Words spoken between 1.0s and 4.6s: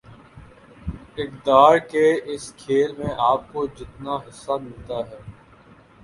اقتدار کے اس کھیل میں آپ کو جتنا حصہ